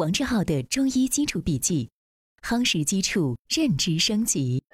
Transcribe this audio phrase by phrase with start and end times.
[0.00, 1.90] 王志浩的中医基础笔记，
[2.40, 4.64] 夯实基础，认知升级。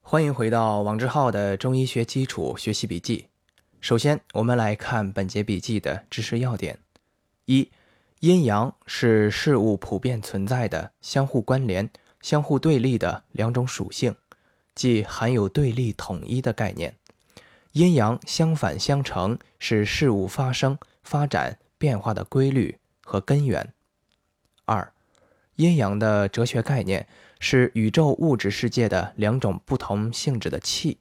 [0.00, 3.28] 欢迎回到王志浩的中医学基础学习笔记。
[3.80, 6.76] 首先，我们来看本节笔记的知识要点：
[7.44, 7.70] 一、
[8.18, 11.88] 阴阳是事物普遍存在的、相互关联、
[12.22, 14.16] 相互对立的两种属性，
[14.74, 16.96] 即含有对立统一的概念。
[17.70, 20.76] 阴阳相反相成，是事物发生。
[21.04, 23.72] 发展变化的规律和根源。
[24.64, 24.92] 二，
[25.56, 27.06] 阴阳的哲学概念
[27.38, 30.98] 是宇宙物质世界的两种不同性质的气，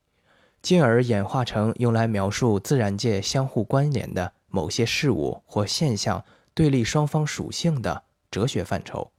[0.61, 9.11] 进而演化成用来描述自然界相互关联的某些事物或现象对立双方属性的哲学范畴。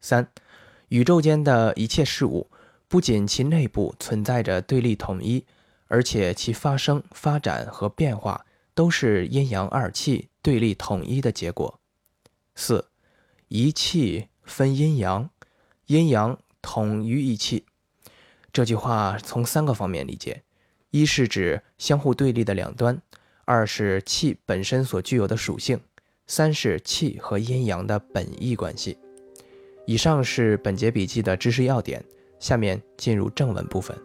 [0.00, 0.28] 三，
[0.88, 2.50] 宇宙间的一切事物
[2.88, 5.46] 不仅其内部存在着对立统一，
[5.86, 8.44] 而且其发生、发展和变化。
[8.74, 11.80] 都是阴阳二气对立统一的结果。
[12.54, 12.86] 四，
[13.48, 15.30] 一气分阴阳，
[15.86, 17.64] 阴阳统于一气。
[18.52, 20.42] 这句话从三个方面理解：
[20.90, 22.96] 一是指相互对立的两端；
[23.44, 25.78] 二是气本身所具有的属性；
[26.26, 28.98] 三是气和阴阳的本意关系。
[29.86, 32.04] 以上是本节笔记的知识要点，
[32.38, 33.96] 下面进入正文部分。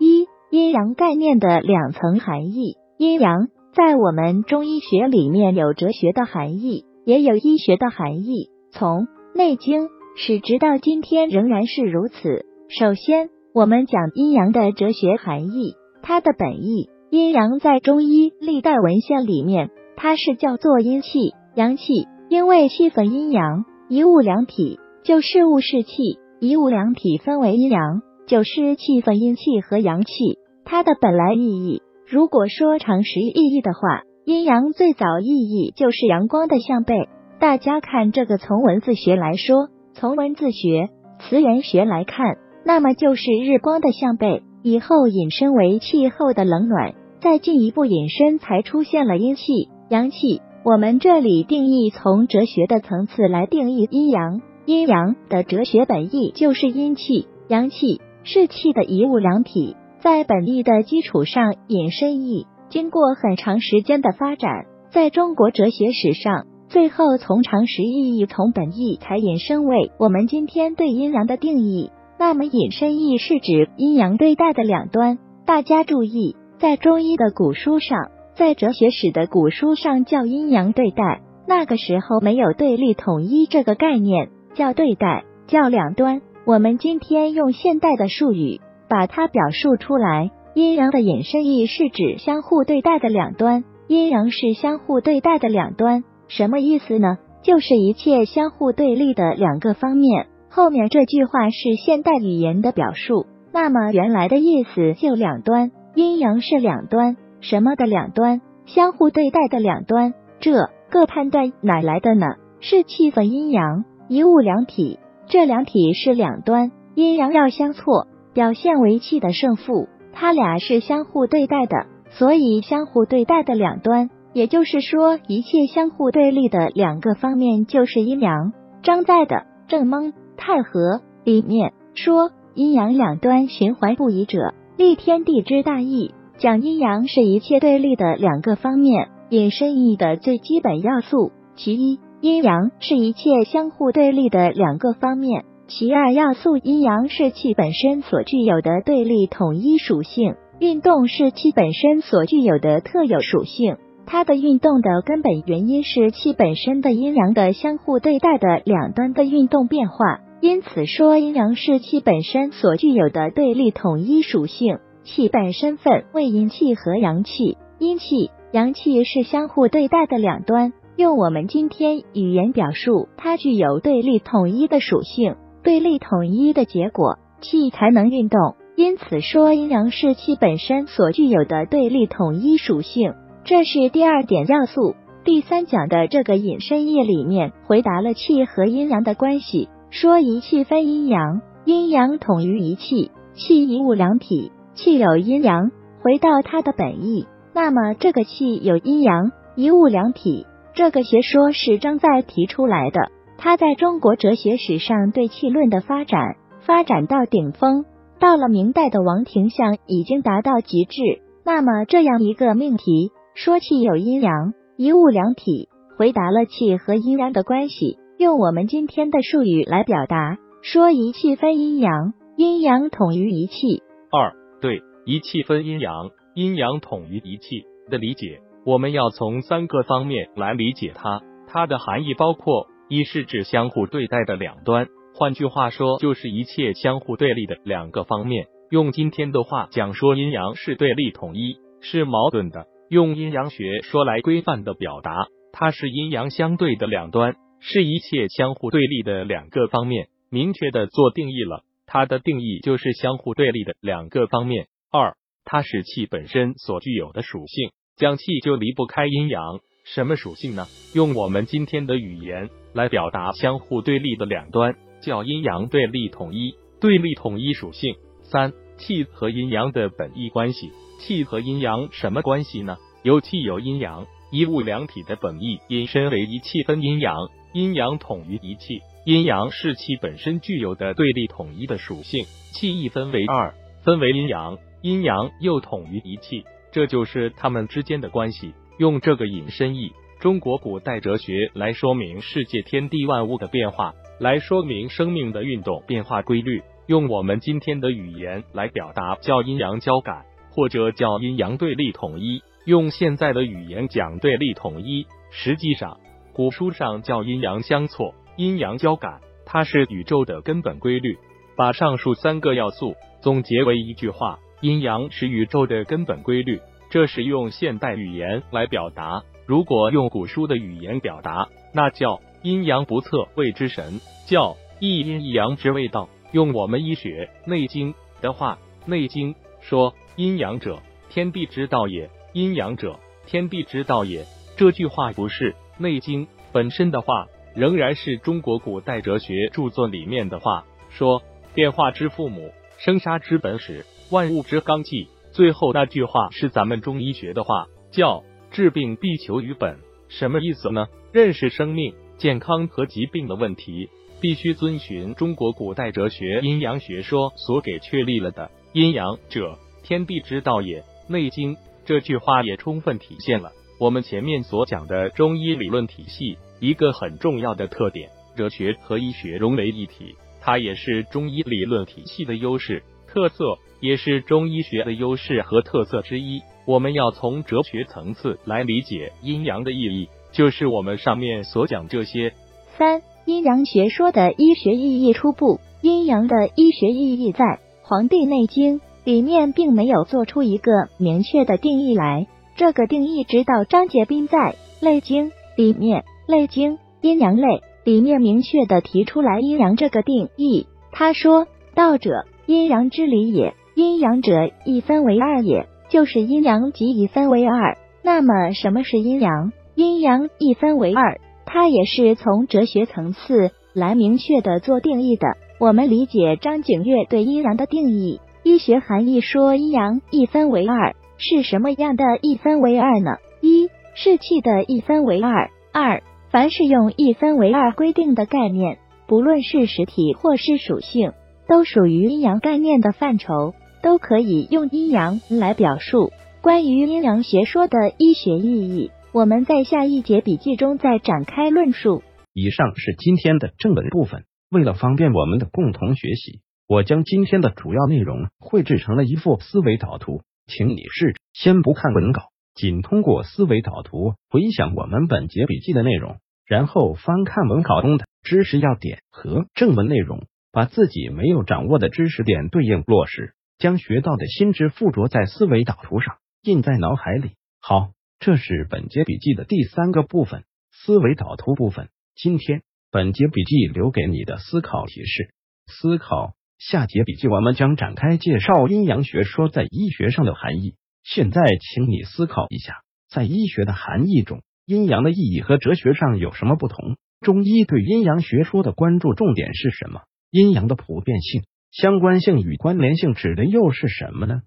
[0.00, 3.48] 一、阴阳概念的两层含义：阴阳。
[3.76, 8.48] 在我们中医学里面有哲学的含义，也有医学的含义。
[8.70, 9.00] 从
[9.34, 12.46] 《内经》始直到今天仍然是如此。
[12.68, 16.88] 首先，我们讲阴阳的哲学含义，它的本意。
[17.10, 31.82] 阴阳在中医历代文献里面，它是叫做阴气、阳气，因为气分阴阳，一物两体，就事物是气，一物两体分为阴阳，就是气分阴气和阳气，它的本来意义。
[32.06, 37.08] 如果说常识意义的话，阴阳最早意义就是阳光的向背。
[37.40, 44.42] 大家看这个，从文字学来说，从文字学、词源学来看，那么就是日光的向背。
[44.62, 50.40] 以后引申为气候的冷暖，再进一步引申，才出现了阴气、阳气。
[50.64, 59.76] 我们这里定义从哲学的层次来定义阴阳，阴阳的哲学本意就是阴气、阳气是气的一物两体。
[60.04, 71.90] 在本意的基础上引申义，经过很长时间的发展，在中国哲学史上，最后从常识意义从本意才引申为我们今天对阴阳的定义。
[72.18, 75.18] 那么引申义是指阴阳对待的两端。
[75.46, 86.20] 大家注意，在中医的古书上，在哲学史的古书上叫阴阳对待，那个时候没有对立统一这个概念，叫对待，叫两端。
[86.44, 88.60] 我们今天用现代的术语。
[88.94, 97.18] 把它表述出来，阴阳的引申义是指相互对待的两端，阴阳是相互对待的两端，什么意思呢？
[97.42, 100.28] 就是一切相互对立的两个方面。
[100.48, 108.42] 后面这句话是现代语言的表述，那么原来的意思就两端，阴阳是两端，什么的两端？
[108.64, 110.14] 相互对待的两端。
[110.38, 110.52] 这
[110.88, 112.26] 个判断哪来的呢？
[112.60, 118.06] 是气分阴阳，一物两体，这两体是两端，阴阳要相错。
[118.34, 128.52] 表现为气的胜负，它俩是相互对待的，所以相互对待的两端，也就是说，一切相互对立的两个方面就是阴阳。
[128.82, 129.36] 张载的
[129.68, 136.12] 《正蒙太和》里面说，阴阳两端循环不已者，立天地之大义。
[136.36, 141.30] 讲阴阳是一切对立的两个方面，引申义的最基本要素。
[141.54, 145.44] 其一，阴阳是一切相互对立的两个方面。
[145.66, 153.78] 其二要素，阴阳是气本身所具有的对立统一属性，运动是气本身所具有的特有属性。
[154.04, 160.20] 它的运动的根本原因是气本身的阴阳的相互对待的两端的运动变化。
[160.42, 164.78] 因此说，阴阳是气本身所具有的对立统一属性。
[165.04, 170.74] 气本身分为阴气和阳气，阴气、阳气是相互对待的两端。
[170.96, 175.36] 用我们今天语言表述，它具有对立统一的属性。
[175.64, 178.54] 对立统一的结果，气才能运动。
[178.76, 183.14] 因此说，阴阳是气本身所具有的对立统一属性，
[183.44, 184.94] 这是第二点要素。
[185.24, 195.70] 第三讲的这个引申义里面，回答了气和阴阳的关系，说一气分阴阳，阴阳统于一气，气一物两体，气有阴阳。
[196.02, 203.10] 回到它的本意，那么这个气有阴阳，一物两体，这个学说是张载提出来的。
[203.44, 207.84] 他在中国哲学史上对气论的发展发展到顶峰，
[208.18, 211.20] 到了明代的王廷相已经达到极致。
[211.44, 215.68] 那么这样一个命题，说气有阴阳，一物两体，
[215.98, 217.98] 回答了气和阴阳的关系。
[218.16, 223.82] 用我们今天的术语来表达，说一气分阴阳，阴阳统于一气。
[224.10, 224.32] 二
[224.62, 231.20] 对一气分阴阳，阴阳统于一气的理解，我们要从三个方面来理解它。
[231.46, 234.86] 它的含义包括：一是指相互对待的两端，
[235.16, 238.46] 换句话说，就是一切相互对立的两个方面。
[238.70, 242.68] 用今天的话讲，说阴阳是对立统一，是矛盾的。
[242.88, 247.34] 用阴阳学说来规范的表达，它是阴阳相对的两端。
[247.58, 251.64] 是一切相互对立的两个方面，明确的做定义了。
[251.86, 254.68] 它的定义就是相互对立的两个方面。
[254.92, 259.40] 二，它是气本身所具有的属性，讲气就离不开阴阳。
[259.84, 260.66] 什么属性呢？
[260.94, 266.56] 用我们今天的语言来表达相互对立的两端，叫阴阳对立统一。
[266.80, 270.72] 对立统一属性三，气和阴阳的本意关系。
[271.00, 272.78] 气和阴阳什么关系呢？
[273.02, 277.28] 有气有阴阳，一物两体的本意引申为一气分阴阳。
[277.52, 282.24] 阴阳统于一气，阴阳是气本身具有的对立统一的属性。
[282.52, 288.54] 气一分为二，分为阴阳，阴阳又统于一气，这就是它们之间的关系。
[288.78, 296.60] 用这个引申义，中国古代哲学来说明世界天地万物的变化，来说明生命的运动变化规律。
[296.88, 302.42] 用我们今天的语言来表达，叫阴阳交感，或者叫阴阳对立统一。
[302.66, 305.98] 用现在的语言讲对立统一，实际上。
[306.32, 311.16] 古书上叫阴阳相错，阴阳交感，它是宇宙的根本规律。
[311.56, 316.60] 把上述三个要素总结为一句话：阴阳是宇宙的根本规律。
[316.94, 319.24] 这是用现代语言来表达。
[319.46, 326.08] 如果用古书的语言表达，那叫阴阳不测谓之神，叫一阴一阳之谓道。
[326.30, 330.78] 用我们医学《内经》的话，《内经》说：“阴阳者，
[331.10, 334.24] 天地之道也；阴阳者，天地之道也。”
[334.56, 335.50] 这句话不是。
[335.78, 337.26] 《内经》本身的话，
[337.56, 341.20] 仍然是中国古代哲学著作里面的话，说
[341.54, 345.08] 变化之父母，生杀之本始，万物之纲纪。
[345.34, 348.22] 最后那句话是咱们中医学的话，叫
[348.52, 349.76] 治病必求于本。
[350.08, 350.86] 什么意思呢？
[351.12, 353.90] 认识生命、健康和疾病的问题，
[354.20, 360.80] 必须遵循中国古代哲学阴阳学说所给确立了的阴阳者，天地之道也。
[361.08, 363.50] 《内经》这句话也充分体现了。
[363.80, 372.84] 我们前面所讲的中医理论体系，一个很重要的特点，哲学和医学融为一体，它也是中医理论体系的优势
[373.14, 376.42] 特色，也是中医学的优势和特色之一。
[376.66, 382.32] 我们要从哲学层次来理解阴阳的意义，就是我们上面所讲这些。
[382.76, 387.44] 三、阴阳学说的医学意义初步，阴阳的医学意义在
[387.82, 392.26] 《黄帝内经》里面并没有做出一个明确的定义来。
[392.56, 394.38] 这个定义直到张杰斌在
[394.80, 400.66] 《类经》里面，《类经》阴阳类里面明确的提出来阴阳这个定义。
[400.90, 401.46] 他说
[401.76, 403.54] ：“道者，阴阳之理也。
[403.74, 407.76] 阴阳者，一分为二也，就是阴阳即一分为二。
[408.02, 409.52] 那么，什么是阴阳？
[409.74, 415.26] 阴阳一分为二，它也是从哲学层次来明确的做定义的。
[415.58, 423.12] 我们理解张景岳对阴阳的定义，医学含义说阴阳一分为二。”是什么样的一分为二呢？
[423.40, 425.50] 一是气的一分为二。
[425.72, 431.12] 二，凡是用一分为二规定的概念，不论是实体或是属性，
[431.54, 436.10] 都属于阴阳概念的范畴，都可以用阴阳来表述。
[436.42, 442.02] 关于阴阳学说的医学意义，我们在下一节笔记中再展开论述。
[442.32, 444.24] 以上是今天的正文部分。
[444.50, 450.22] 为了方便我们的共同学习，我将今天的主要内容绘制成了一幅思维导图。
[450.48, 467.32] 请你试着先不看文稿，仅通过思维导图回想我们本节笔记的内容，然后翻看文稿中的知识要点和正文内容，把自己没有掌握的知识点对应落实，将学到的新知附着在思维导图上，印在脑海里。
[467.60, 471.88] 好，这是本节笔记的第三个部分——思维导图部分。
[472.14, 475.34] 今天本节笔记留给你的思考提示：
[475.66, 476.36] 思考。
[476.56, 480.76] 下节笔记我们将展开介绍阴阳学说在医学上的含义。
[481.02, 486.96] 现在，请你思考一下，在医学的含义中，阴阳的意义和哲学上有什么不同？
[487.20, 490.02] 中医对阴阳学说的关注重点是什么？
[490.34, 494.42] 阴阳的普遍性、相关性与关联性指的又是什么呢？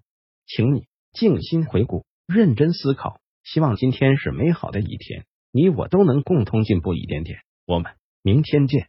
[0.46, 3.22] 请你静心回顾，认真思考。
[3.42, 7.38] 希望今天是美好的一天，你我都能共同进步一点点。
[7.64, 7.92] 我们
[8.22, 8.88] 明天见。